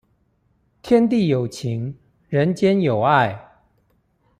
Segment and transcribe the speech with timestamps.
[0.81, 1.95] 天地有情，
[2.29, 3.39] 人間有愛